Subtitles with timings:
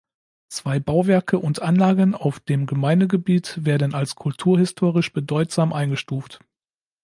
[0.49, 6.39] Zwei Bauwerke und Anlagen auf dem Gemeindegebiet werden als kulturhistorisch bedeutsam eingestuft.